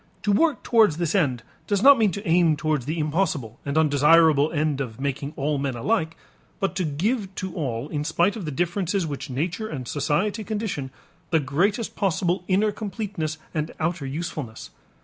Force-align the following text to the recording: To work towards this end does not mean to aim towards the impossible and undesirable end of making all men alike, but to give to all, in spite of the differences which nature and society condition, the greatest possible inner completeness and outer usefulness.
To 0.23 0.31
work 0.31 0.63
towards 0.63 0.97
this 0.97 1.13
end 1.13 1.43
does 1.67 1.83
not 1.83 1.99
mean 1.99 2.09
to 2.13 2.27
aim 2.27 2.57
towards 2.57 2.87
the 2.87 2.97
impossible 2.97 3.59
and 3.63 3.77
undesirable 3.77 4.51
end 4.51 4.81
of 4.81 4.99
making 4.99 5.31
all 5.35 5.59
men 5.59 5.75
alike, 5.75 6.17
but 6.59 6.75
to 6.77 6.83
give 6.85 7.35
to 7.35 7.53
all, 7.53 7.87
in 7.87 8.03
spite 8.03 8.35
of 8.35 8.45
the 8.45 8.49
differences 8.51 9.05
which 9.05 9.29
nature 9.29 9.67
and 9.67 9.87
society 9.87 10.43
condition, 10.43 10.89
the 11.29 11.39
greatest 11.39 11.95
possible 11.95 12.43
inner 12.47 12.71
completeness 12.71 13.37
and 13.53 13.73
outer 13.79 14.07
usefulness. 14.07 14.71